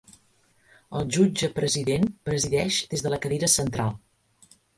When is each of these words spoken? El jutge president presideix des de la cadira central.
El 0.99 1.11
jutge 1.17 1.49
president 1.57 2.07
presideix 2.29 2.81
des 2.95 3.05
de 3.09 3.13
la 3.17 3.21
cadira 3.27 3.53
central. 3.59 3.95